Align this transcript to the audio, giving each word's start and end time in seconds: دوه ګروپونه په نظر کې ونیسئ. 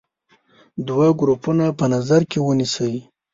دوه 0.87 1.07
ګروپونه 1.19 1.65
په 1.79 1.85
نظر 1.93 2.21
کې 2.31 2.39
ونیسئ. 2.41 2.93